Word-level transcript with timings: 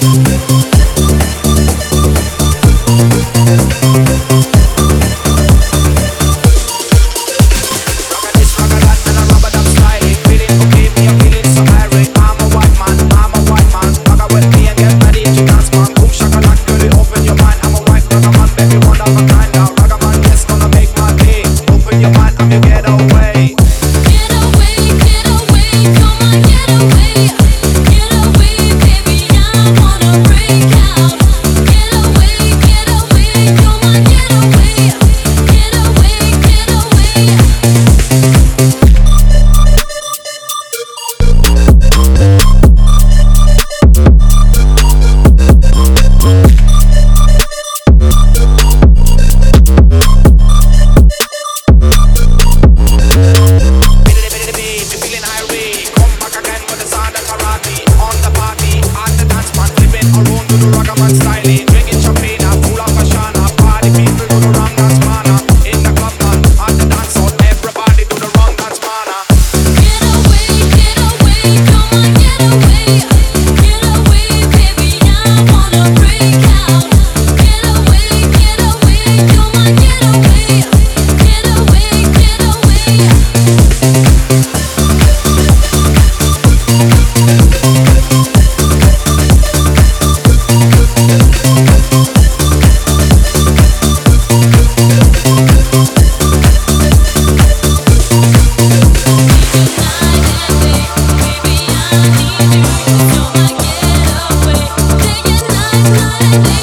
Thank 0.00 0.55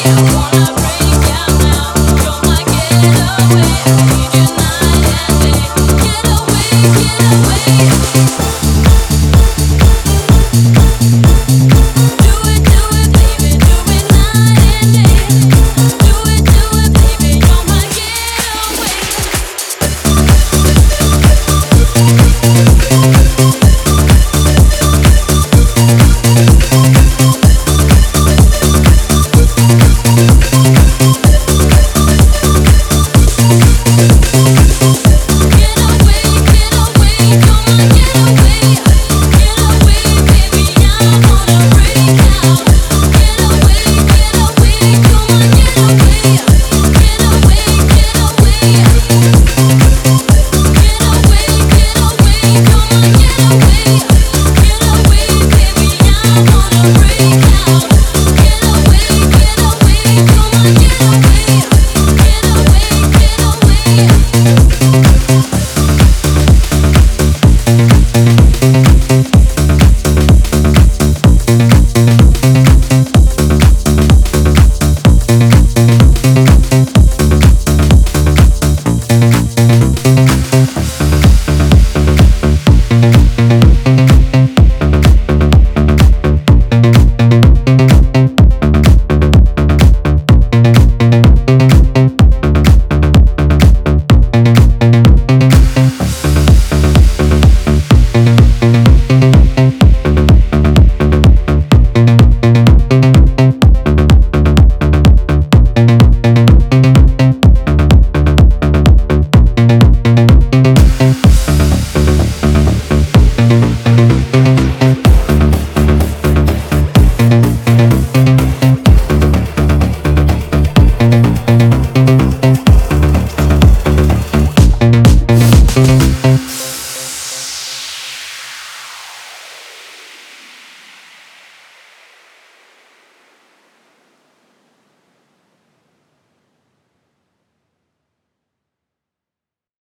you 0.05 0.35
wanna 0.35 0.92